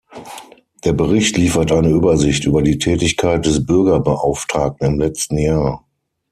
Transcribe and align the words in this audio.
Der 0.83 0.93
Bericht 0.93 1.37
liefert 1.37 1.71
eine 1.71 1.89
Übersicht 1.91 2.45
über 2.45 2.63
die 2.63 2.79
Tätigkeit 2.79 3.45
des 3.45 3.63
Bürgerbeauftragten 3.67 4.87
im 4.87 4.99
letzten 4.99 5.37
Jahr. 5.37 5.85